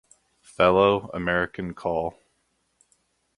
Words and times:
Fellow, 0.55 1.11
American 1.13 1.75
Coll. 1.75 2.17